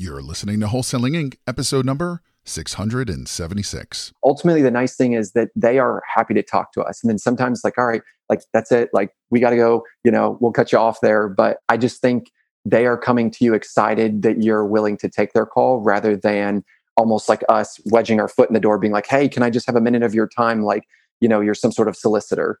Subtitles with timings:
[0.00, 4.12] You're listening to Wholesaling Inc., episode number 676.
[4.22, 7.02] Ultimately, the nice thing is that they are happy to talk to us.
[7.02, 8.90] And then sometimes, like, all right, like, that's it.
[8.92, 11.28] Like, we got to go, you know, we'll cut you off there.
[11.28, 12.30] But I just think
[12.64, 16.62] they are coming to you excited that you're willing to take their call rather than
[16.96, 19.66] almost like us wedging our foot in the door, being like, hey, can I just
[19.66, 20.62] have a minute of your time?
[20.62, 20.84] Like,
[21.20, 22.60] you know, you're some sort of solicitor.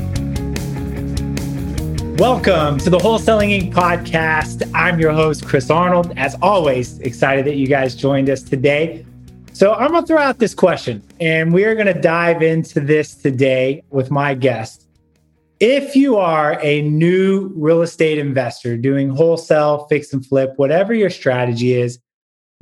[2.21, 3.73] Welcome to the Wholesaling Inc.
[3.73, 4.69] podcast.
[4.75, 6.13] I'm your host, Chris Arnold.
[6.17, 9.03] As always, excited that you guys joined us today.
[9.53, 12.79] So, I'm going to throw out this question, and we are going to dive into
[12.79, 14.85] this today with my guest.
[15.59, 21.09] If you are a new real estate investor doing wholesale, fix and flip, whatever your
[21.09, 21.97] strategy is,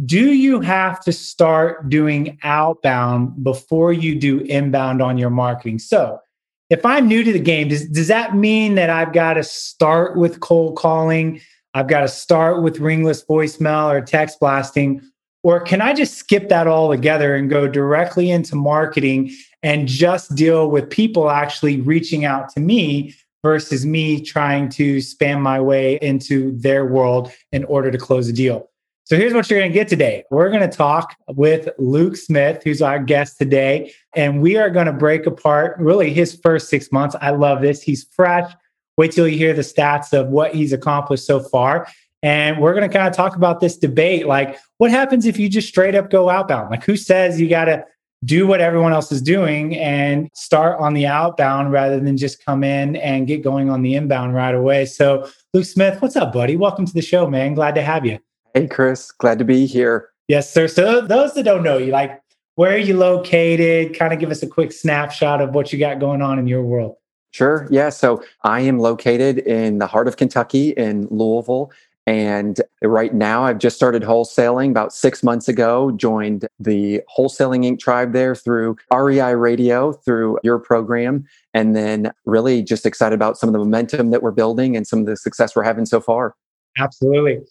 [0.06, 5.80] do you have to start doing outbound before you do inbound on your marketing?
[5.80, 6.22] So,
[6.70, 10.18] if I'm new to the game, does, does that mean that I've got to start
[10.18, 11.42] with cold calling?
[11.74, 15.02] I've got to start with ringless voicemail or text blasting?
[15.42, 19.32] Or can I just skip that all together and go directly into marketing
[19.64, 25.40] and just deal with people actually reaching out to me versus me trying to spam
[25.42, 28.70] my way into their world in order to close a deal?
[29.10, 30.24] So here's what you're going to get today.
[30.30, 34.86] We're going to talk with Luke Smith, who's our guest today, and we are going
[34.86, 37.16] to break apart really his first six months.
[37.20, 37.82] I love this.
[37.82, 38.54] He's fresh.
[38.98, 41.88] Wait till you hear the stats of what he's accomplished so far.
[42.22, 45.50] And we're going to kind of talk about this debate like, what happens if you
[45.50, 46.70] just straight up go outbound?
[46.70, 47.84] Like, who says you got to
[48.26, 52.64] do what everyone else is doing and start on the outbound rather than just come
[52.64, 54.86] in and get going on the inbound right away?
[54.86, 56.58] So, Luke Smith, what's up, buddy?
[56.58, 57.56] Welcome to the show, man.
[57.56, 58.20] Glad to have you.
[58.54, 60.10] Hey, Chris, glad to be here.
[60.28, 60.68] Yes, sir.
[60.68, 62.22] So, those that don't know you, like,
[62.56, 63.98] where are you located?
[63.98, 66.64] Kind of give us a quick snapshot of what you got going on in your
[66.64, 66.96] world.
[67.32, 67.68] Sure.
[67.70, 67.90] Yeah.
[67.90, 71.72] So, I am located in the heart of Kentucky in Louisville.
[72.08, 77.80] And right now, I've just started wholesaling about six months ago, joined the Wholesaling Inc.
[77.80, 81.26] tribe there through REI Radio, through your program.
[81.54, 85.00] And then really just excited about some of the momentum that we're building and some
[85.00, 86.36] of the success we're having so far.
[86.80, 87.42] Absolutely.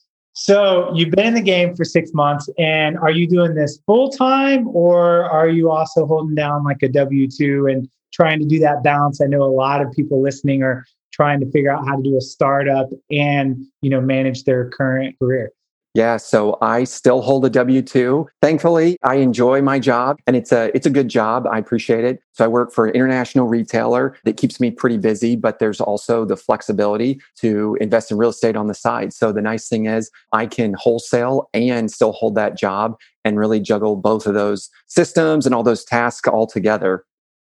[0.40, 4.08] So you've been in the game for six months, and are you doing this full
[4.08, 8.60] time, or are you also holding down like a W two and trying to do
[8.60, 9.20] that balance?
[9.20, 12.16] I know a lot of people listening are trying to figure out how to do
[12.16, 15.50] a startup and you know manage their current career.
[15.98, 18.26] Yeah, so I still hold a W2.
[18.40, 21.44] Thankfully, I enjoy my job and it's a it's a good job.
[21.50, 22.20] I appreciate it.
[22.34, 26.24] So I work for an international retailer that keeps me pretty busy, but there's also
[26.24, 29.12] the flexibility to invest in real estate on the side.
[29.12, 33.58] So the nice thing is I can wholesale and still hold that job and really
[33.58, 37.04] juggle both of those systems and all those tasks all together.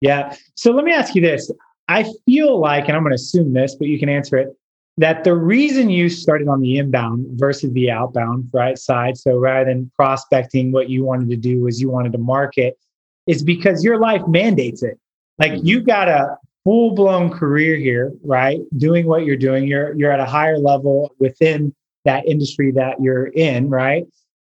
[0.00, 0.34] Yeah.
[0.55, 1.53] So let me ask you this.
[1.89, 4.56] I feel like, and I'm going to assume this, but you can answer it
[4.97, 9.71] that the reason you started on the inbound versus the outbound right side so rather
[9.71, 12.78] than prospecting what you wanted to do was you wanted to market
[13.27, 14.99] is because your life mandates it.
[15.39, 15.67] Like mm-hmm.
[15.67, 19.67] you've got a full blown career here right doing what you're doing.
[19.67, 21.75] You're you're at a higher level within
[22.05, 24.06] that industry that you're in right?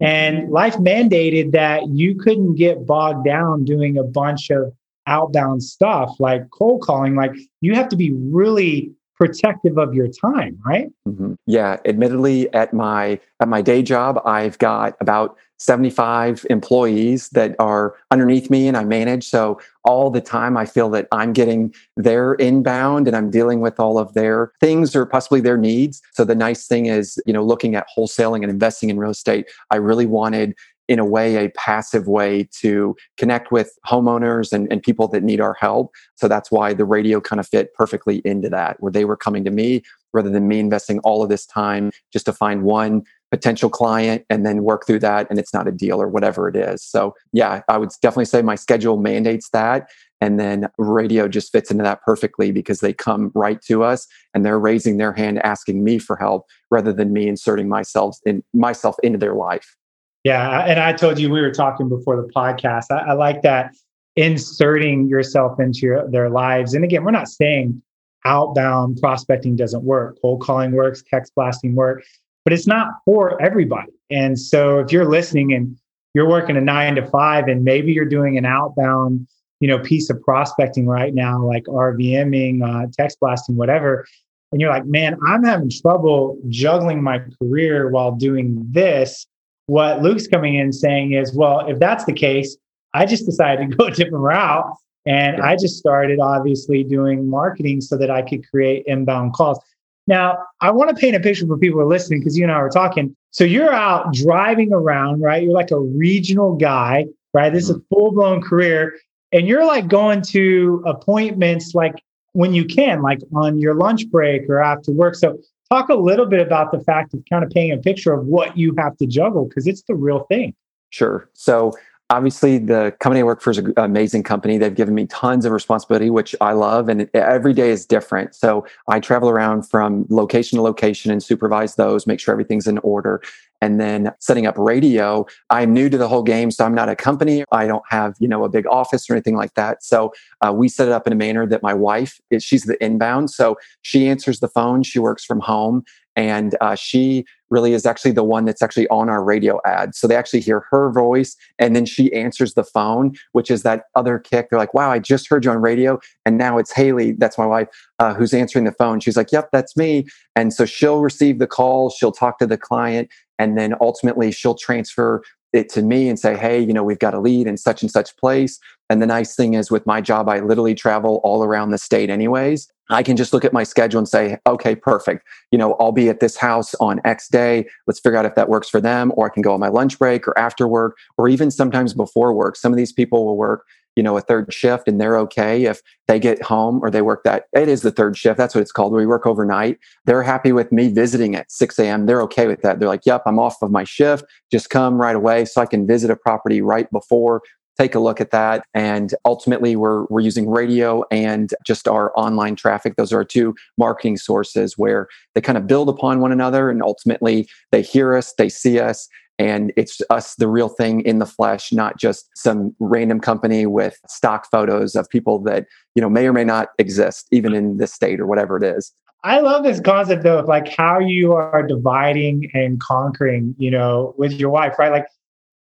[0.00, 4.72] And life mandated that you couldn't get bogged down doing a bunch of
[5.06, 7.14] outbound stuff like cold calling.
[7.14, 10.88] Like you have to be really protective of your time right?
[11.08, 11.34] Mm-hmm.
[11.46, 17.94] yeah admittedly at my at my day job i've got about 75 employees that are
[18.10, 19.24] underneath me and i manage.
[19.24, 23.78] So all the time i feel that i'm getting their inbound and i'm dealing with
[23.78, 26.02] all of their things or possibly their needs.
[26.12, 29.46] So the nice thing is you know looking at wholesaling and investing in real estate
[29.70, 30.54] i really wanted
[30.88, 35.40] in a way a passive way to connect with homeowners and, and people that need
[35.40, 35.92] our help.
[36.16, 39.44] So that's why the radio kind of fit perfectly into that where they were coming
[39.44, 39.82] to me
[40.12, 44.46] rather than me investing all of this time just to find one potential client and
[44.46, 46.84] then work through that and it's not a deal or whatever it is.
[46.84, 49.88] So yeah i would definitely say my schedule mandates that
[50.20, 54.44] and then radio just fits into that perfectly because they come right to us and
[54.44, 58.96] they're raising their hand asking me for help rather than me inserting myself in myself
[59.02, 59.76] into their life
[60.24, 60.64] yeah.
[60.66, 62.86] And I told you we were talking before the podcast.
[62.90, 63.74] I, I like that
[64.16, 66.74] inserting yourself into your, their lives.
[66.74, 67.82] And again, we're not saying
[68.24, 70.18] outbound prospecting doesn't work.
[70.22, 72.02] Cold calling works, text blasting work,
[72.44, 73.92] but it's not for everybody.
[74.10, 75.76] And so if you're listening and
[76.14, 79.26] you're working a nine to five and maybe you're doing an outbound,
[79.60, 84.06] you know, piece of prospecting right now, like RVMing, uh, text blasting, whatever.
[84.52, 89.26] And you're like, man, I'm having trouble juggling my career while doing this.
[89.66, 92.56] What Luke's coming in saying is, well, if that's the case,
[92.92, 94.72] I just decided to go a different route.
[95.06, 99.58] And I just started obviously doing marketing so that I could create inbound calls.
[100.06, 102.52] Now, I want to paint a picture for people who are listening because you and
[102.52, 103.14] I were talking.
[103.30, 105.42] So you're out driving around, right?
[105.42, 107.52] You're like a regional guy, right?
[107.52, 107.94] This is a mm-hmm.
[107.94, 108.96] full blown career.
[109.32, 112.02] And you're like going to appointments like
[112.32, 115.14] when you can, like on your lunch break or after work.
[115.14, 115.38] So
[115.70, 118.56] talk a little bit about the fact of kind of painting a picture of what
[118.56, 120.54] you have to juggle because it's the real thing.
[120.90, 121.28] Sure.
[121.32, 121.72] So
[122.10, 124.58] obviously the company I work for is an amazing company.
[124.58, 128.34] They've given me tons of responsibility, which I love, and every day is different.
[128.34, 132.78] So I travel around from location to location and supervise those, make sure everything's in
[132.78, 133.22] order.
[133.64, 136.94] And then setting up radio, I'm new to the whole game, so I'm not a
[136.94, 137.44] company.
[137.50, 139.82] I don't have you know a big office or anything like that.
[139.82, 140.12] So
[140.42, 143.30] uh, we set it up in a manner that my wife, is, she's the inbound,
[143.30, 144.82] so she answers the phone.
[144.82, 145.82] She works from home,
[146.16, 149.94] and uh, she really is actually the one that's actually on our radio ad.
[149.94, 153.84] So they actually hear her voice and then she answers the phone, which is that
[153.94, 154.48] other kick.
[154.50, 155.98] They're like, wow, I just heard you on radio.
[156.24, 157.68] And now it's Haley, that's my wife,
[157.98, 159.00] uh, who's answering the phone.
[159.00, 160.06] She's like, yep, that's me.
[160.34, 163.08] And so she'll receive the call, she'll talk to the client,
[163.38, 165.22] and then ultimately she'll transfer
[165.54, 167.90] it to me and say, hey, you know, we've got a lead in such and
[167.90, 168.58] such place.
[168.90, 172.10] And the nice thing is with my job, I literally travel all around the state
[172.10, 172.68] anyways.
[172.90, 175.26] I can just look at my schedule and say, okay, perfect.
[175.50, 177.66] You know, I'll be at this house on X day.
[177.86, 179.12] Let's figure out if that works for them.
[179.16, 182.34] Or I can go on my lunch break or after work, or even sometimes before
[182.34, 182.56] work.
[182.56, 183.64] Some of these people will work,
[183.96, 187.22] you know, a third shift and they're okay if they get home or they work
[187.24, 187.44] that.
[187.52, 188.36] It is the third shift.
[188.36, 188.92] That's what it's called.
[188.92, 189.78] We work overnight.
[190.04, 192.06] They're happy with me visiting at 6 a.m.
[192.06, 192.78] They're okay with that.
[192.78, 194.24] They're like, yep, I'm off of my shift.
[194.50, 197.42] Just come right away so I can visit a property right before
[197.78, 198.64] take a look at that.
[198.74, 202.96] And ultimately, we're, we're using radio and just our online traffic.
[202.96, 206.70] Those are our two marketing sources where they kind of build upon one another.
[206.70, 209.08] And ultimately, they hear us, they see us,
[209.38, 213.98] and it's us, the real thing in the flesh, not just some random company with
[214.08, 217.92] stock photos of people that, you know, may or may not exist, even in this
[217.92, 218.92] state or whatever it is.
[219.24, 224.14] I love this concept though of like how you are dividing and conquering, you know,
[224.18, 224.92] with your wife, right?
[224.92, 225.06] Like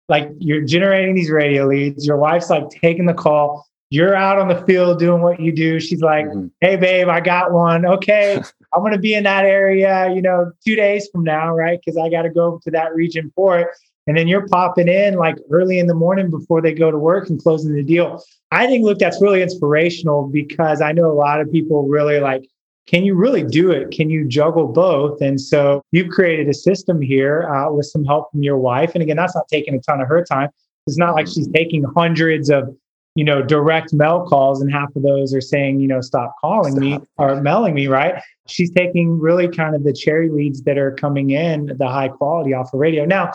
[0.07, 2.06] like you're generating these radio leads.
[2.06, 3.65] Your wife's like taking the call.
[3.89, 5.79] You're out on the field doing what you do.
[5.79, 6.47] She's like, mm-hmm.
[6.59, 7.85] "Hey, babe, I got one.
[7.85, 8.41] Okay,
[8.75, 10.12] I'm going to be in that area.
[10.13, 11.80] You know, two days from now, right?
[11.83, 13.68] Because I got to go to that region for it."
[14.07, 17.30] And then you're popping in like early in the morning before they go to work
[17.30, 18.22] and closing the deal.
[18.51, 22.45] I think, look, that's really inspirational because I know a lot of people really like
[22.88, 23.92] can you really do it?
[23.92, 25.19] Can you juggle both?
[25.22, 28.92] And so you've created a system here uh, with some help from your wife.
[28.94, 30.50] And again, that's not taking a ton of her time.
[30.86, 32.75] It's not like she's taking hundreds of,
[33.15, 36.73] you know, direct mail calls and half of those are saying, you know, stop calling
[36.73, 36.81] stop.
[36.81, 38.21] me or mailing me, right?
[38.47, 42.53] She's taking really kind of the cherry leads that are coming in, the high quality
[42.53, 43.06] off of radio.
[43.06, 43.31] Now,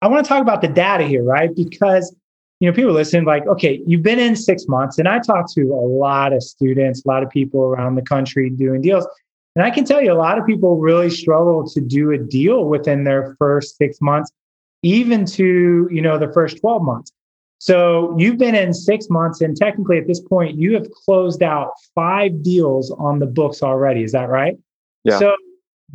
[0.00, 1.54] I want to talk about the data here, right?
[1.54, 2.14] Because
[2.60, 5.62] you know, people listen like, okay, you've been in six months, and I talk to
[5.72, 9.06] a lot of students, a lot of people around the country doing deals.
[9.56, 12.66] And I can tell you, a lot of people really struggle to do a deal
[12.66, 14.30] within their first six months,
[14.82, 17.12] even to, you know, the first 12 months.
[17.60, 21.72] So you've been in six months, and technically at this point, you have closed out
[21.94, 24.02] five deals on the books already.
[24.02, 24.56] Is that right?
[25.04, 25.18] Yeah.
[25.18, 25.36] So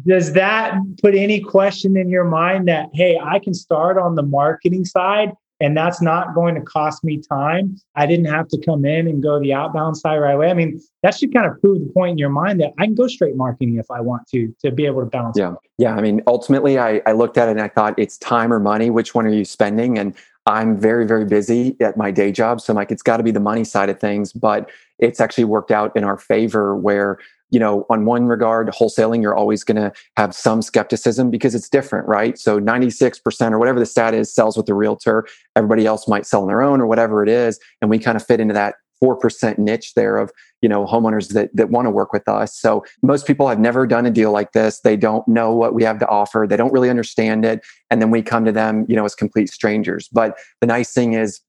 [0.05, 4.21] does that put any question in your mind that, hey, I can start on the
[4.21, 7.77] marketing side and that's not going to cost me time.
[7.95, 10.51] I didn't have to come in and go the outbound side right away.
[10.51, 12.93] I mean, that should kind of prove the point in your mind that I can
[12.93, 15.37] go straight marketing if I want to, to be able to balance.
[15.39, 15.55] Yeah.
[15.77, 15.95] Yeah.
[15.95, 18.89] I mean, ultimately, I, I looked at it and I thought it's time or money.
[18.89, 19.97] Which one are you spending?
[19.97, 20.13] And
[20.45, 22.61] I'm very, very busy at my day job.
[22.61, 24.31] So I'm like, it's got to be the money side of things.
[24.31, 27.19] But it's actually worked out in our favor where
[27.51, 31.69] you know, on one regard, wholesaling, you're always going to have some skepticism because it's
[31.69, 32.37] different, right?
[32.37, 35.27] So 96% or whatever the stat is sells with the realtor.
[35.55, 37.59] Everybody else might sell on their own or whatever it is.
[37.81, 41.55] And we kind of fit into that 4% niche there of, you know, homeowners that,
[41.55, 42.57] that want to work with us.
[42.57, 44.79] So most people have never done a deal like this.
[44.81, 46.45] They don't know what we have to offer.
[46.49, 47.61] They don't really understand it.
[47.91, 50.09] And then we come to them, you know, as complete strangers.
[50.11, 51.41] But the nice thing is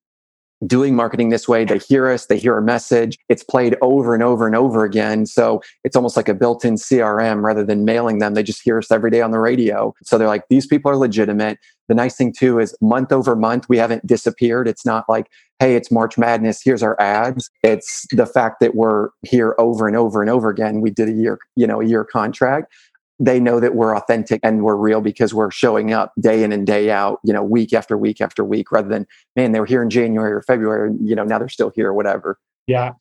[0.66, 1.64] doing marketing this way.
[1.64, 3.18] They hear us, they hear our message.
[3.28, 5.26] It's played over and over and over again.
[5.26, 8.34] So it's almost like a built in CRM rather than mailing them.
[8.34, 9.94] They just hear us every day on the radio.
[10.02, 11.58] So they're like, these people are legitimate.
[11.88, 14.66] The nice thing too is month over month, we haven't disappeared.
[14.66, 15.28] It's not like,
[15.60, 17.48] hey, it's March Madness, here's our ads.
[17.62, 20.80] It's the fact that we're here over and over and over again.
[20.80, 22.72] We did a year, you know, a year contract.
[23.18, 26.66] They know that we're authentic and we're real because we're showing up day in and
[26.66, 29.06] day out, you know, week after week after week, rather than,
[29.36, 31.88] man, they were here in January or February, and, you know, now they're still here
[31.88, 32.38] or whatever.
[32.66, 32.92] Yeah.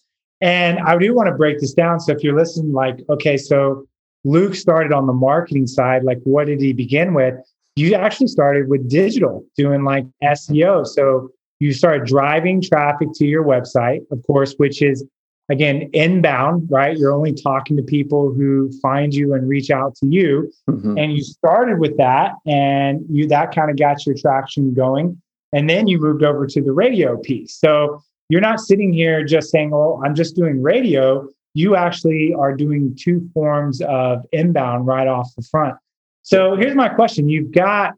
[0.41, 1.99] And I do want to break this down.
[1.99, 3.85] So if you're listening, like, okay, so
[4.23, 6.03] Luke started on the marketing side.
[6.03, 7.35] Like, what did he begin with?
[7.75, 10.87] You actually started with digital, doing like SEO.
[10.87, 11.29] So
[11.59, 15.05] you start driving traffic to your website, of course, which is
[15.49, 16.97] again inbound, right?
[16.97, 20.51] You're only talking to people who find you and reach out to you.
[20.69, 20.97] Mm-hmm.
[20.97, 25.21] And you started with that, and you that kind of got your traction going.
[25.53, 27.55] And then you moved over to the radio piece.
[27.55, 32.53] So you're not sitting here just saying, "Oh, I'm just doing radio." You actually are
[32.53, 35.75] doing two forms of inbound right off the front.
[36.23, 37.93] So here's my question: You've got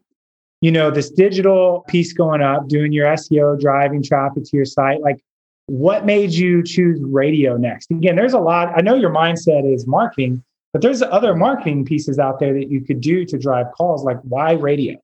[0.60, 5.00] you know this digital piece going up doing your seo driving traffic to your site
[5.00, 5.22] like
[5.68, 7.90] what made you choose radio next?
[7.90, 12.18] Again there's a lot i know your mindset is marketing but there's other marketing pieces
[12.18, 14.96] out there that you could do to drive calls like why radio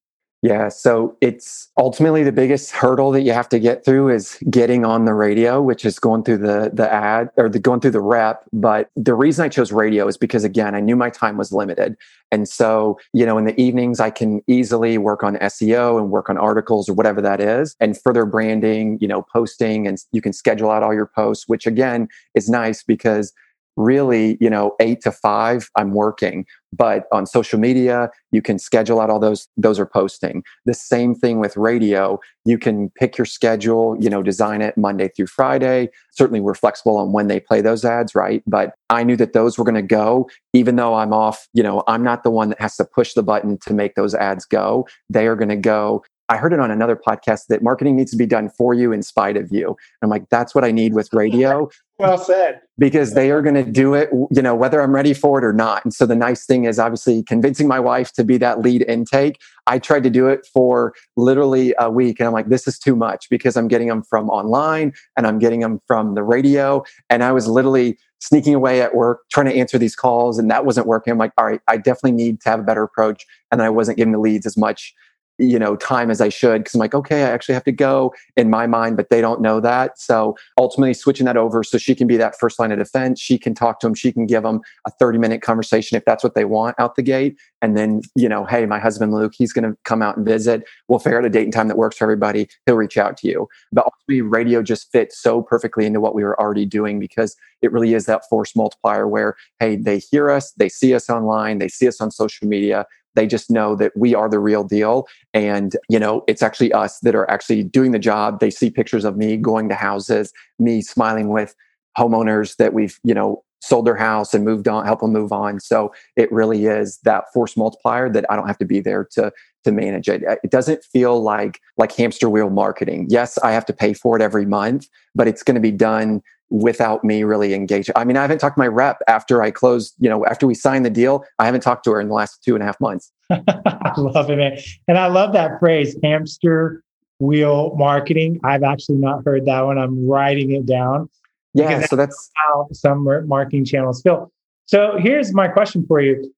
[0.45, 4.85] yeah, so it's ultimately the biggest hurdle that you have to get through is getting
[4.85, 8.03] on the radio, which is going through the the ad or the going through the
[8.03, 8.45] rep.
[8.53, 11.97] But the reason I chose radio is because again, I knew my time was limited.
[12.31, 16.29] And so, you know, in the evenings I can easily work on SEO and work
[16.29, 20.35] on articles or whatever that is and further branding, you know, posting and you can
[20.35, 23.33] schedule out all your posts, which again is nice because
[23.77, 26.47] really, you know, eight to five, I'm working.
[26.77, 30.43] But on social media, you can schedule out all those, those are posting.
[30.67, 32.19] The same thing with radio.
[32.45, 35.91] You can pick your schedule, you know, design it Monday through Friday.
[36.11, 38.43] Certainly we're flexible on when they play those ads, right?
[38.47, 41.85] But I knew that those were going to go, even though I'm off, you know,
[41.87, 44.89] I'm not the one that has to push the button to make those ads go.
[45.09, 48.17] They are going to go I heard it on another podcast that marketing needs to
[48.17, 49.77] be done for you in spite of you.
[50.03, 51.69] I'm like, that's what I need with radio.
[51.99, 52.61] well said.
[52.79, 55.53] Because they are going to do it, you know, whether I'm ready for it or
[55.53, 55.85] not.
[55.85, 59.39] And so the nice thing is obviously convincing my wife to be that lead intake.
[59.67, 62.97] I tried to do it for literally a week and I'm like, this is too
[62.97, 66.85] much because I'm getting them from online and I'm getting them from the radio.
[67.11, 70.65] And I was literally sneaking away at work, trying to answer these calls, and that
[70.65, 71.13] wasn't working.
[71.13, 73.27] I'm like, all right, I definitely need to have a better approach.
[73.53, 74.95] And I wasn't getting the leads as much
[75.39, 78.13] you know time as i should because i'm like okay i actually have to go
[78.37, 79.99] in my mind but they don't know that.
[79.99, 83.39] So ultimately switching that over so she can be that first line of defense she
[83.39, 86.35] can talk to them she can give them a 30 minute conversation if that's what
[86.35, 89.65] they want out the gate and then you know hey my husband luke he's going
[89.65, 92.05] to come out and visit we'll figure out a date and time that works for
[92.05, 96.15] everybody he'll reach out to you but ultimately radio just fits so perfectly into what
[96.15, 100.31] we were already doing because it really is that force multiplier where hey they hear
[100.31, 103.93] us they see us online they see us on social media they just know that
[103.97, 105.07] we are the real deal.
[105.33, 108.41] And, you know, it's actually us that are actually doing the job.
[108.41, 111.55] They see pictures of me going to houses, me smiling with
[111.99, 115.59] homeowners that we've, you know, sold their house and moved on, help them move on.
[115.59, 119.33] So it really is that force multiplier that I don't have to be there to
[119.65, 120.23] to manage it.
[120.45, 123.07] It doesn't feel like like hamster wheel marketing.
[123.09, 126.23] Yes, I have to pay for it every month, but it's going to be done
[126.51, 127.95] without me really engaging.
[127.97, 130.55] I mean, I haven't talked to my rep after I closed, you know, after we
[130.55, 131.25] signed the deal.
[131.39, 133.11] I haven't talked to her in the last two and a half months.
[133.31, 134.59] I love it, man.
[134.87, 136.83] And I love that phrase, hamster
[137.19, 138.41] wheel marketing.
[138.45, 139.79] I've actually not heard that one.
[139.79, 141.09] I'm writing it down.
[141.55, 144.33] Yeah, so that's how some marketing channels feel.
[144.67, 146.33] So here's my question for you.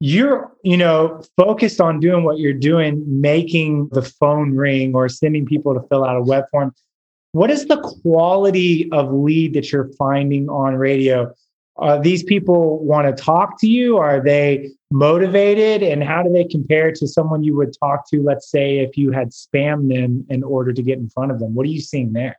[0.00, 5.46] You're, you know, focused on doing what you're doing, making the phone ring or sending
[5.46, 6.74] people to fill out a web form.
[7.32, 11.32] What is the quality of lead that you're finding on radio?
[11.76, 13.96] Are these people want to talk to you?
[13.96, 15.82] Are they motivated?
[15.82, 19.10] And how do they compare to someone you would talk to, let's say, if you
[19.10, 21.54] had spammed them in order to get in front of them?
[21.54, 22.38] What are you seeing there?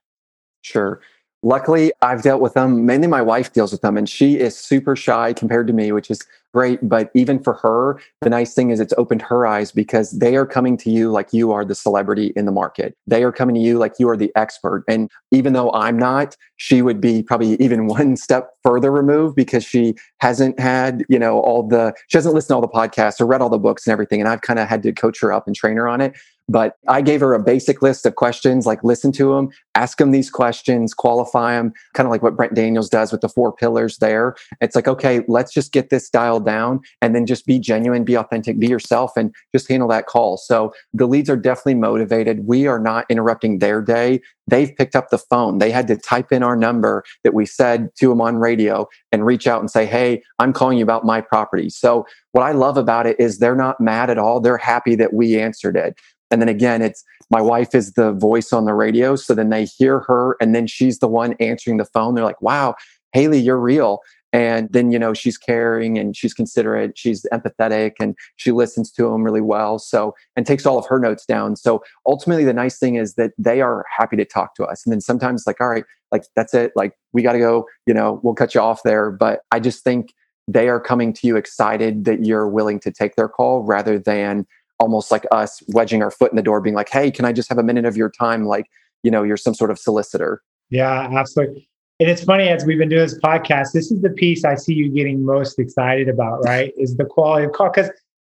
[0.61, 1.01] Sure.
[1.45, 2.87] Luckily, I've dealt with them.
[2.87, 6.09] Mainly my wife deals with them, and she is super shy compared to me, which
[6.09, 6.25] is
[6.55, 6.79] great.
[6.81, 10.47] But even for her, the nice thing is it's opened her eyes because they are
[10.47, 12.97] coming to you like you are the celebrity in the market.
[13.05, 14.85] They are coming to you like you are the expert.
[14.87, 19.63] And even though I'm not, she would be probably even one step further removed because
[19.63, 23.27] she hasn't had, you know, all the, she hasn't listened to all the podcasts or
[23.27, 24.19] read all the books and everything.
[24.19, 26.15] And I've kind of had to coach her up and train her on it.
[26.47, 30.11] But I gave her a basic list of questions, like listen to them, ask them
[30.11, 33.97] these questions, qualify them, kind of like what Brent Daniels does with the four pillars
[33.97, 34.35] there.
[34.61, 38.15] It's like, okay, let's just get this dialed down and then just be genuine, be
[38.15, 40.37] authentic, be yourself, and just handle that call.
[40.37, 42.45] So the leads are definitely motivated.
[42.45, 44.21] We are not interrupting their day.
[44.47, 45.57] They've picked up the phone.
[45.57, 49.25] They had to type in our number that we said to them on radio and
[49.25, 51.69] reach out and say, Hey, I'm calling you about my property.
[51.69, 54.39] So what I love about it is they're not mad at all.
[54.39, 55.97] They're happy that we answered it.
[56.31, 59.15] And then again, it's my wife is the voice on the radio.
[59.15, 62.15] So then they hear her and then she's the one answering the phone.
[62.15, 62.75] They're like, wow,
[63.13, 63.99] Haley, you're real.
[64.33, 69.03] And then, you know, she's caring and she's considerate, she's empathetic, and she listens to
[69.03, 69.79] them really well.
[69.79, 71.55] So, and takes all of her notes down.
[71.55, 74.85] So ultimately, the nice thing is that they are happy to talk to us.
[74.85, 76.73] And then sometimes, like, all right, like, that's it.
[76.75, 79.09] Like, we got to go, you know, we'll cut you off there.
[79.09, 80.13] But I just think
[80.49, 84.45] they are coming to you excited that you're willing to take their call rather than
[84.79, 87.49] almost like us wedging our foot in the door, being like, hey, can I just
[87.49, 88.45] have a minute of your time?
[88.45, 88.69] Like,
[89.03, 90.41] you know, you're some sort of solicitor.
[90.69, 91.69] Yeah, absolutely.
[91.99, 94.73] And it's funny as we've been doing this podcast, this is the piece I see
[94.73, 96.73] you getting most excited about, right?
[96.77, 97.69] Is the quality of call.
[97.69, 97.89] Because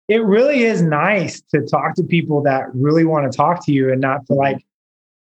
[0.10, 3.92] it really is nice to talk to people that really want to talk to you
[3.92, 4.42] and not to mm-hmm.
[4.42, 4.66] like,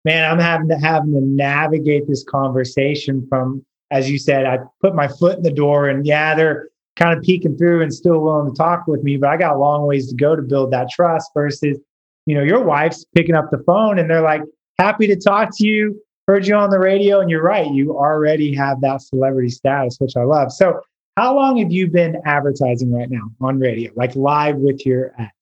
[0.04, 4.94] man, I'm having to having to navigate this conversation from, as you said, I put
[4.94, 6.68] my foot in the door and yeah, they're
[6.98, 9.58] kind of peeking through and still willing to talk with me, but I got a
[9.58, 11.78] long ways to go to build that trust versus,
[12.26, 14.42] you know, your wife's picking up the phone and they're like,
[14.78, 16.00] happy to talk to you.
[16.26, 17.70] Heard you on the radio, and you're right.
[17.70, 20.52] You already have that celebrity status, which I love.
[20.52, 20.82] So,
[21.16, 25.32] how long have you been advertising right now on radio, like live with your ads?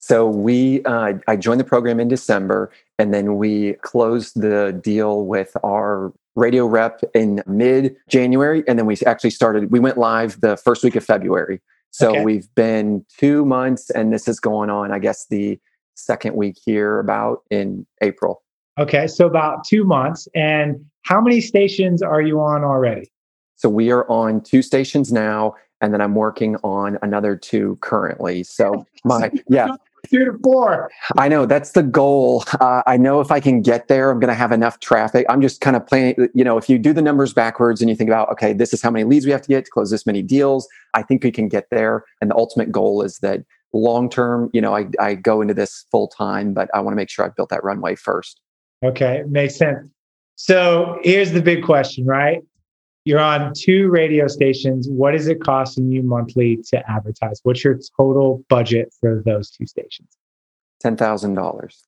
[0.00, 5.24] So we, uh, I joined the program in December, and then we closed the deal
[5.24, 8.64] with our radio rep in mid January.
[8.66, 11.60] And then we actually started, we went live the first week of February.
[11.90, 12.24] So okay.
[12.24, 15.60] we've been two months, and this is going on, I guess, the
[15.94, 18.42] second week here about in April.
[18.80, 19.06] Okay.
[19.06, 20.26] So about two months.
[20.34, 23.12] And how many stations are you on already?
[23.54, 25.54] So we are on two stations now.
[25.80, 28.42] And then I'm working on another two currently.
[28.42, 29.76] So my, yeah
[30.08, 30.90] two to four.
[31.18, 32.44] I know that's the goal.
[32.60, 35.26] Uh, I know if I can get there, I'm going to have enough traffic.
[35.28, 37.96] I'm just kind of playing, you know, if you do the numbers backwards and you
[37.96, 40.06] think about, okay, this is how many leads we have to get to close this
[40.06, 42.04] many deals, I think we can get there.
[42.20, 43.42] And the ultimate goal is that
[43.72, 46.96] long term, you know, I, I go into this full time, but I want to
[46.96, 48.40] make sure I've built that runway first.
[48.84, 49.88] Okay, makes sense.
[50.36, 52.42] So here's the big question, right?
[53.04, 54.88] You're on two radio stations.
[54.88, 57.40] What is it costing you monthly to advertise?
[57.42, 60.08] What's your total budget for those two stations?
[60.80, 61.84] Ten thousand dollars.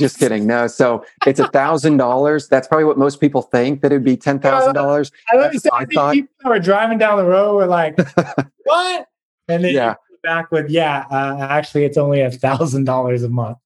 [0.00, 0.46] Just kidding.
[0.46, 2.48] No, so it's a thousand dollars.
[2.48, 5.12] That's probably what most people think that it'd be ten thousand dollars.
[5.32, 7.96] I, I thought people were driving down the road were like,
[8.64, 9.08] "What?"
[9.48, 9.94] And then yeah.
[10.24, 13.58] back with, "Yeah, uh, actually, it's only a thousand dollars a month."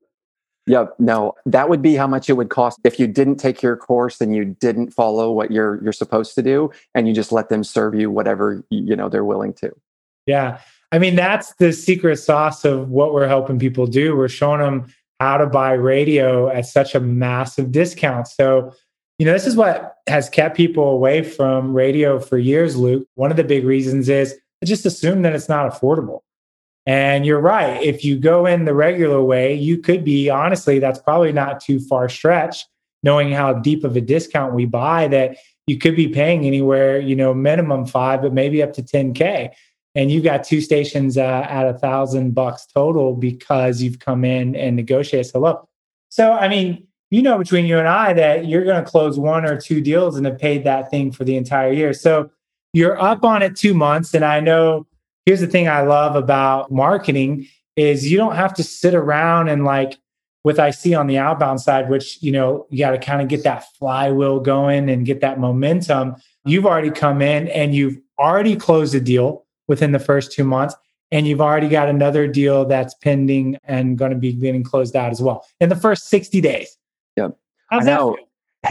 [0.66, 3.76] Yeah, no, that would be how much it would cost if you didn't take your
[3.76, 7.48] course and you didn't follow what you're you're supposed to do and you just let
[7.48, 9.72] them serve you whatever you know they're willing to.
[10.26, 10.60] Yeah.
[10.92, 14.14] I mean, that's the secret sauce of what we're helping people do.
[14.14, 14.86] We're showing them
[15.18, 18.28] how to buy radio at such a massive discount.
[18.28, 18.72] So,
[19.18, 23.06] you know, this is what has kept people away from radio for years, Luke.
[23.14, 26.20] One of the big reasons is just assume that it's not affordable.
[26.86, 27.80] And you're right.
[27.82, 31.78] If you go in the regular way, you could be honestly, that's probably not too
[31.78, 32.66] far stretch,
[33.02, 37.14] knowing how deep of a discount we buy that you could be paying anywhere, you
[37.14, 39.50] know, minimum five, but maybe up to 10K.
[39.94, 44.56] And you've got two stations uh, at a thousand bucks total because you've come in
[44.56, 45.68] and negotiated so low.
[46.08, 49.44] So, I mean, you know, between you and I that you're going to close one
[49.44, 51.92] or two deals and have paid that thing for the entire year.
[51.92, 52.30] So
[52.72, 54.14] you're up on it two months.
[54.14, 54.86] And I know
[55.26, 59.64] here's the thing I love about marketing is you don't have to sit around and
[59.64, 59.98] like
[60.44, 63.28] with I see on the outbound side, which, you know, you got to kind of
[63.28, 66.16] get that flywheel going and get that momentum.
[66.44, 70.74] You've already come in and you've already closed a deal within the first two months.
[71.12, 75.10] And you've already got another deal that's pending and going to be getting closed out
[75.10, 76.76] as well in the first 60 days.
[77.16, 77.36] Yep.
[77.68, 78.16] How's I know.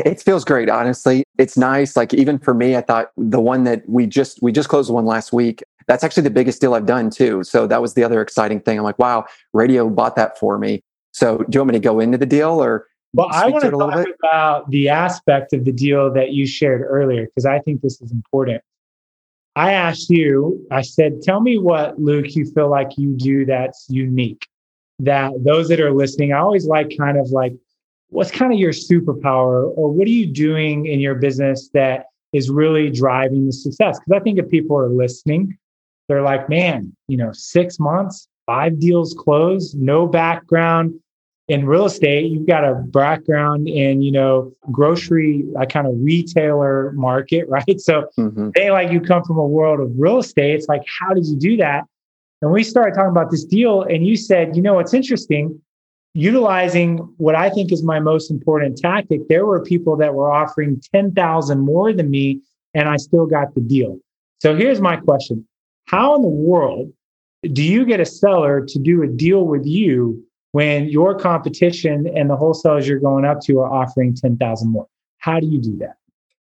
[0.05, 1.23] It feels great, honestly.
[1.37, 1.97] It's nice.
[1.97, 5.05] Like even for me, I thought the one that we just we just closed one
[5.05, 5.63] last week.
[5.87, 7.43] That's actually the biggest deal I've done too.
[7.43, 8.77] So that was the other exciting thing.
[8.77, 10.81] I'm like, wow, radio bought that for me.
[11.11, 12.87] So do you want me to go into the deal or?
[13.13, 14.15] Well, I want to talk bit?
[14.23, 18.13] about the aspect of the deal that you shared earlier because I think this is
[18.13, 18.63] important.
[19.57, 23.85] I asked you, I said, tell me what, Luke, you feel like you do that's
[23.89, 24.47] unique.
[24.99, 27.53] That those that are listening, I always like kind of like
[28.11, 32.49] what's kind of your superpower or what are you doing in your business that is
[32.49, 33.99] really driving the success?
[33.99, 35.57] Because I think if people are listening,
[36.07, 40.93] they're like, man, you know, six months, five deals closed, no background
[41.47, 42.29] in real estate.
[42.29, 47.79] You've got a background in, you know, grocery, a kind of retailer market, right?
[47.79, 48.49] So mm-hmm.
[48.55, 50.55] they like you come from a world of real estate.
[50.55, 51.85] It's like, how did you do that?
[52.41, 55.61] And we started talking about this deal, and you said, you know, what's interesting
[56.13, 60.81] utilizing what I think is my most important tactic, there were people that were offering
[60.93, 62.41] 10,000 more than me
[62.73, 63.99] and I still got the deal.
[64.39, 65.47] So here's my question.
[65.85, 66.91] How in the world
[67.43, 72.29] do you get a seller to do a deal with you when your competition and
[72.29, 74.87] the wholesalers you're going up to are offering 10,000 more?
[75.17, 75.95] How do you do that?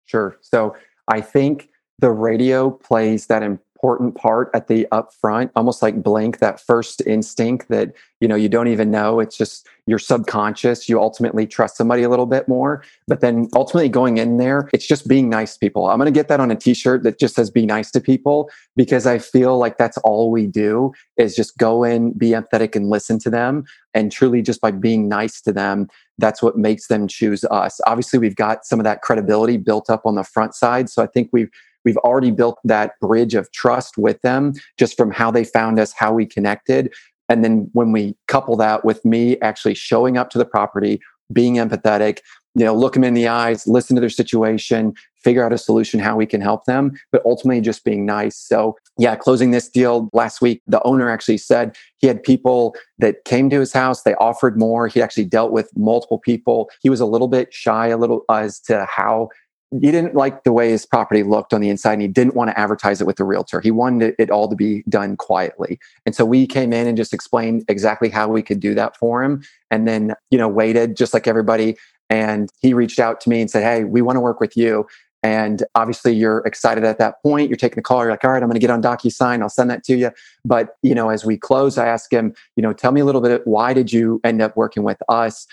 [0.06, 0.36] Sure.
[0.40, 0.76] So
[1.08, 3.42] I think the radio plays that
[3.86, 8.48] important part at the upfront, almost like blank, that first instinct that, you know, you
[8.48, 9.20] don't even know.
[9.20, 10.88] It's just your subconscious.
[10.88, 12.82] You ultimately trust somebody a little bit more.
[13.06, 15.88] But then ultimately going in there, it's just being nice to people.
[15.88, 18.50] I'm going to get that on a t-shirt that just says be nice to people
[18.74, 22.90] because I feel like that's all we do is just go in, be empathetic and
[22.90, 23.66] listen to them.
[23.94, 27.80] And truly just by being nice to them, that's what makes them choose us.
[27.86, 30.90] Obviously, we've got some of that credibility built up on the front side.
[30.90, 31.50] So I think we've
[31.86, 35.94] we've already built that bridge of trust with them just from how they found us,
[35.94, 36.92] how we connected.
[37.30, 41.00] And then when we couple that with me actually showing up to the property,
[41.32, 42.18] being empathetic,
[42.54, 46.00] you know, look them in the eyes, listen to their situation, figure out a solution
[46.00, 48.36] how we can help them, but ultimately just being nice.
[48.36, 53.24] So, yeah, closing this deal last week, the owner actually said he had people that
[53.24, 54.88] came to his house, they offered more.
[54.88, 56.70] He actually dealt with multiple people.
[56.80, 59.28] He was a little bit shy, a little as to how
[59.72, 62.50] he didn't like the way his property looked on the inside and he didn't want
[62.50, 63.60] to advertise it with the realtor.
[63.60, 65.78] He wanted it all to be done quietly.
[66.04, 69.22] And so we came in and just explained exactly how we could do that for
[69.22, 69.42] him.
[69.70, 71.76] And then, you know, waited just like everybody.
[72.08, 74.86] And he reached out to me and said, Hey, we want to work with you.
[75.26, 77.50] And obviously you're excited at that point.
[77.50, 78.02] You're taking the call.
[78.02, 79.42] You're like, all right, I'm going to get on DocuSign.
[79.42, 80.12] I'll send that to you.
[80.44, 83.20] But, you know, as we close, I ask him, you know, tell me a little
[83.20, 85.48] bit, why did you end up working with us?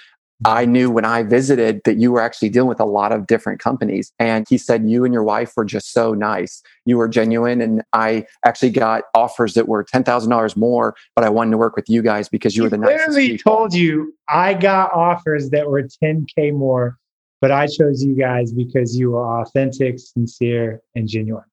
[0.46, 3.60] I knew when I visited that you were actually dealing with a lot of different
[3.60, 4.12] companies.
[4.20, 6.62] And he said, You and your wife were just so nice.
[6.86, 7.62] You were genuine.
[7.62, 11.90] And I actually got offers that were $10,000 more, but I wanted to work with
[11.90, 13.10] you guys because you he were the nicest.
[13.10, 13.56] literally people.
[13.56, 16.98] told you, I got offers that were 10K more,
[17.40, 21.46] but I chose you guys because you were authentic, sincere, and genuine.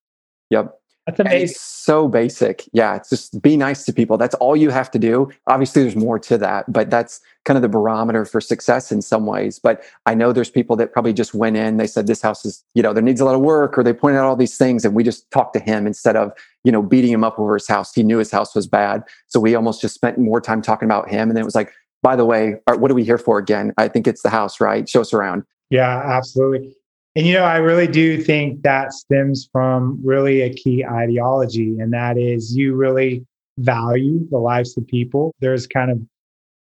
[0.50, 0.79] Yep.
[1.06, 1.48] That's And amazing.
[1.48, 2.68] It's so basic.
[2.72, 2.94] Yeah.
[2.96, 4.16] It's just be nice to people.
[4.16, 5.30] That's all you have to do.
[5.46, 9.26] Obviously, there's more to that, but that's kind of the barometer for success in some
[9.26, 9.58] ways.
[9.58, 12.62] But I know there's people that probably just went in, they said, this house is,
[12.74, 14.84] you know, there needs a lot of work, or they pointed out all these things.
[14.84, 16.32] And we just talked to him instead of,
[16.64, 17.94] you know, beating him up over his house.
[17.94, 19.02] He knew his house was bad.
[19.26, 21.28] So we almost just spent more time talking about him.
[21.28, 23.72] And then it was like, by the way, what are we here for again?
[23.78, 24.88] I think it's the house, right?
[24.88, 25.44] Show us around.
[25.70, 26.74] Yeah, absolutely.
[27.16, 31.92] And you know, I really do think that stems from really a key ideology, and
[31.92, 33.26] that is you really
[33.58, 35.34] value the lives of people.
[35.40, 36.00] There's kind of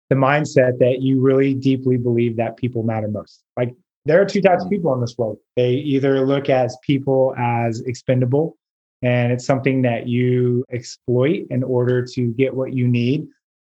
[0.10, 3.44] the mindset that you really deeply believe that people matter most.
[3.56, 4.72] Like there are two types of mm.
[4.72, 5.38] people in this world.
[5.56, 8.58] They either look as people as expendable,
[9.04, 13.28] and it's something that you exploit in order to get what you need,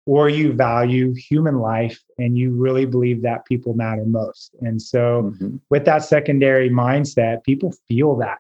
[0.09, 4.57] or you value human life and you really believe that people matter most.
[4.63, 5.61] And so, Mhm.
[5.69, 8.39] with that secondary mindset, people feel that.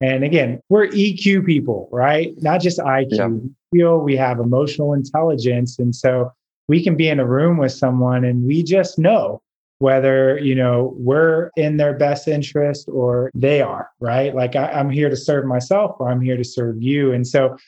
[0.00, 2.32] And again, we're EQ people, right?
[2.40, 3.08] Not just IQ.
[3.10, 3.26] Yeah.
[3.26, 5.78] We feel we have emotional intelligence.
[5.78, 6.32] And so
[6.68, 9.42] we can be in a room with someone and we just know
[9.78, 14.34] whether, you know, we're in their best interest or they are, right?
[14.34, 17.12] Like I, I'm here to serve myself or I'm here to serve you.
[17.12, 17.58] And so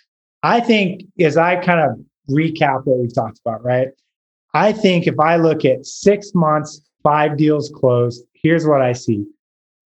[0.42, 3.88] I think as I kind of recap what we've talked about, right?
[4.54, 9.24] I think if I look at six months, five deals closed, here's what I see.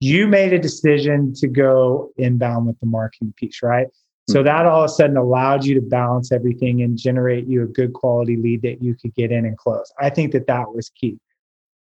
[0.01, 3.87] You made a decision to go inbound with the marketing piece, right?
[4.29, 4.47] So hmm.
[4.47, 7.93] that all of a sudden allowed you to balance everything and generate you a good
[7.93, 9.91] quality lead that you could get in and close.
[10.01, 11.19] I think that that was key.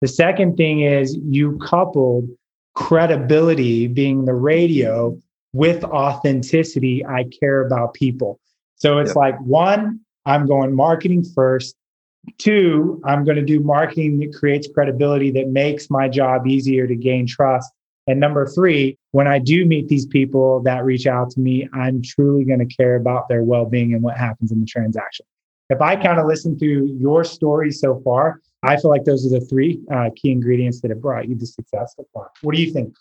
[0.00, 2.28] The second thing is you coupled
[2.74, 5.18] credibility being the radio
[5.52, 7.04] with authenticity.
[7.04, 8.38] I care about people.
[8.76, 9.16] So it's Yep.
[9.16, 11.76] like one, I'm going marketing first.
[12.38, 16.96] Two, I'm going to do marketing that creates credibility that makes my job easier to
[16.96, 17.72] gain trust.
[18.08, 22.02] And number three, when I do meet these people that reach out to me, I'm
[22.02, 25.24] truly going to care about their well being and what happens in the transaction.
[25.70, 29.38] If I kind of listen to your story so far, I feel like those are
[29.38, 32.30] the three uh, key ingredients that have brought you to success so far.
[32.42, 32.94] What do you think?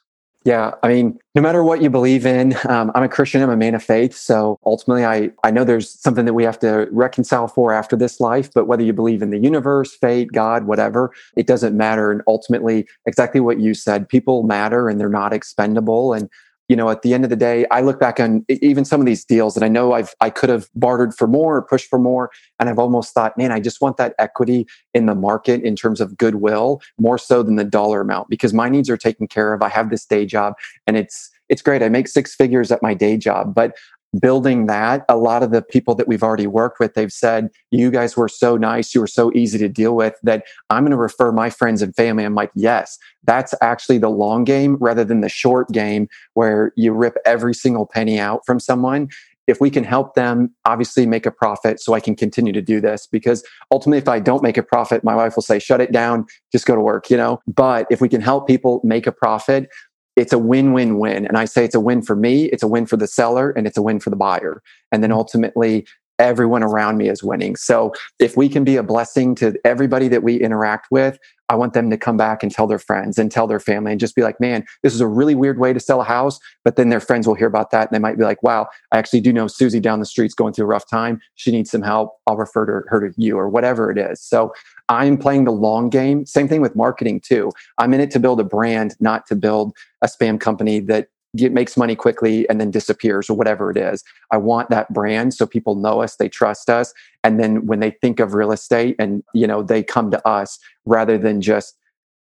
[0.45, 3.41] Yeah, I mean, no matter what you believe in, um, I'm a Christian.
[3.41, 4.15] I'm a man of faith.
[4.15, 8.19] So ultimately, I I know there's something that we have to reconcile for after this
[8.19, 8.51] life.
[8.53, 12.12] But whether you believe in the universe, fate, God, whatever, it doesn't matter.
[12.12, 16.13] And ultimately, exactly what you said, people matter, and they're not expendable.
[16.13, 16.29] And
[16.67, 19.06] you know, at the end of the day, I look back on even some of
[19.06, 21.99] these deals, and I know I've I could have bartered for more or pushed for
[21.99, 25.75] more, and I've almost thought, man, I just want that equity in the market in
[25.75, 29.54] terms of goodwill more so than the dollar amount because my needs are taken care
[29.54, 29.62] of.
[29.62, 30.56] I have this day job,
[30.88, 31.84] and it's it's great.
[31.84, 33.75] I make six figures at my day job, but
[34.19, 37.91] building that a lot of the people that we've already worked with they've said you
[37.91, 40.97] guys were so nice you were so easy to deal with that i'm going to
[40.97, 42.23] refer my friends and family.
[42.23, 46.93] I'm like yes that's actually the long game rather than the short game where you
[46.93, 49.10] rip every single penny out from someone.
[49.47, 52.82] If we can help them obviously make a profit so i can continue to do
[52.82, 55.91] this because ultimately if i don't make a profit my wife will say shut it
[55.91, 57.39] down just go to work you know?
[57.47, 59.69] But if we can help people make a profit
[60.15, 61.25] it's a win-win-win.
[61.25, 63.67] And I say it's a win for me, it's a win for the seller, and
[63.67, 64.62] it's a win for the buyer.
[64.91, 65.86] And then ultimately,
[66.17, 67.56] everyone around me is winning.
[67.56, 71.73] So if we can be a blessing to everybody that we interact with, I want
[71.73, 74.23] them to come back and tell their friends and tell their family and just be
[74.23, 76.39] like, man, this is a really weird way to sell a house.
[76.63, 78.97] But then their friends will hear about that and they might be like, wow, I
[78.97, 81.19] actually do know Susie down the street's going through a rough time.
[81.36, 82.17] She needs some help.
[82.27, 84.21] I'll refer to her to you or whatever it is.
[84.21, 84.53] So
[84.89, 86.25] I'm playing the long game.
[86.25, 87.51] Same thing with marketing too.
[87.77, 91.52] I'm in it to build a brand, not to build a spam company that get,
[91.52, 94.04] makes money quickly and then disappears or whatever it is.
[94.32, 96.93] I want that brand so people know us, they trust us,
[97.24, 100.60] and then when they think of real estate and you know they come to us
[100.86, 101.78] rather than just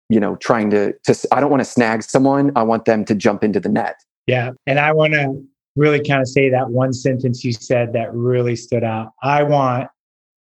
[0.09, 2.51] you know trying to to I don't want to snag someone.
[2.55, 3.95] I want them to jump into the net.
[4.27, 5.43] Yeah, and I want to
[5.75, 9.13] really kind of say that one sentence you said that really stood out.
[9.23, 9.89] I want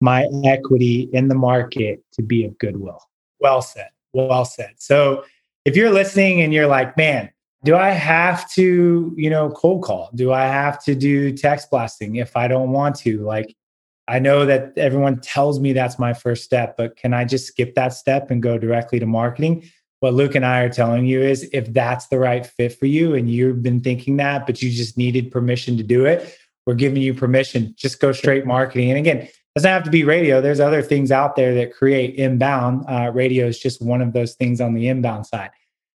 [0.01, 3.01] my equity in the market to be of goodwill.
[3.39, 3.89] Well said.
[4.11, 4.73] Well said.
[4.77, 5.23] So
[5.65, 7.29] if you're listening and you're like, man,
[7.63, 10.09] do I have to, you know, cold call?
[10.13, 13.19] Do I have to do text blasting if I don't want to?
[13.21, 13.55] Like,
[14.07, 17.75] I know that everyone tells me that's my first step, but can I just skip
[17.75, 19.69] that step and go directly to marketing?
[20.01, 23.15] What Luke and I are telling you is if that's the right fit for you
[23.15, 27.01] and you've been thinking that, but you just needed permission to do it, we're giving
[27.01, 27.73] you permission.
[27.77, 28.89] Just go straight marketing.
[28.89, 30.41] And again, doesn't have to be radio.
[30.41, 32.83] There's other things out there that create inbound.
[32.89, 35.51] Uh, radio is just one of those things on the inbound side.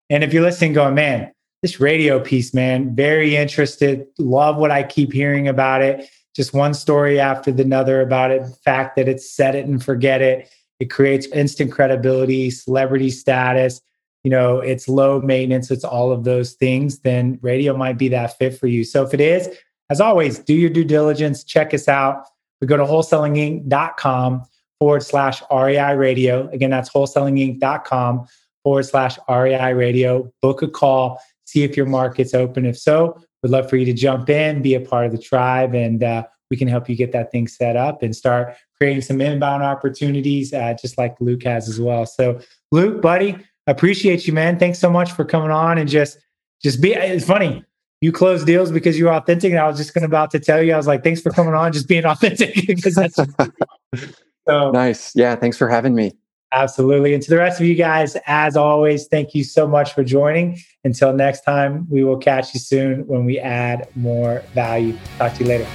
[0.10, 1.32] And if you're listening, going, man,
[1.63, 4.06] this radio piece, man, very interested.
[4.19, 6.10] Love what I keep hearing about it.
[6.36, 8.43] Just one story after the another about it.
[8.43, 10.49] The fact that it's set it and forget it.
[10.82, 13.82] It creates instant credibility, celebrity status.
[14.26, 15.71] You know, it's low maintenance.
[15.71, 16.99] It's all of those things.
[16.99, 18.84] Then radio might be that fit for you.
[18.84, 19.49] So if it is,
[19.89, 21.45] as always, do your due diligence.
[21.45, 22.26] Check us out.
[22.60, 24.43] We go to wholesalinginc.com
[24.80, 26.49] forward slash REI radio.
[26.49, 28.28] Again, that's wholesalinginc.com
[28.63, 30.30] forward slash REI radio.
[30.41, 32.65] Book a call see if your market's open.
[32.65, 35.75] If so, we'd love for you to jump in, be a part of the tribe,
[35.75, 39.21] and uh, we can help you get that thing set up and start creating some
[39.21, 42.06] inbound opportunities, uh, just like Luke has as well.
[42.06, 42.39] So,
[42.71, 44.60] Luke, buddy, appreciate you, man.
[44.60, 46.17] Thanks so much for coming on and just
[46.62, 46.93] just be.
[46.93, 47.63] It's funny.
[48.01, 50.73] You close deals because you're authentic, and I was just going about to tell you,
[50.73, 53.15] I was like, thanks for coming on, just being authentic because that's
[54.47, 55.15] so nice.
[55.15, 56.12] Yeah, thanks for having me.
[56.53, 57.13] Absolutely.
[57.13, 60.59] And to the rest of you guys, as always, thank you so much for joining.
[60.83, 64.97] Until next time, we will catch you soon when we add more value.
[65.17, 65.67] Talk to you later.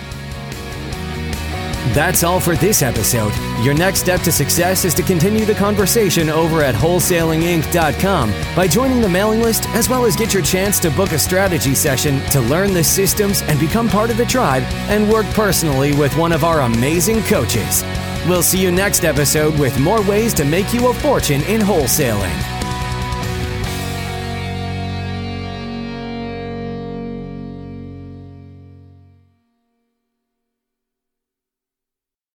[1.95, 3.33] That's all for this episode.
[3.65, 9.01] Your next step to success is to continue the conversation over at wholesalinginc.com by joining
[9.01, 12.41] the mailing list, as well as get your chance to book a strategy session to
[12.43, 16.45] learn the systems and become part of the tribe and work personally with one of
[16.45, 17.83] our amazing coaches.
[18.27, 22.58] We'll see you next episode with more ways to make you a fortune in wholesaling.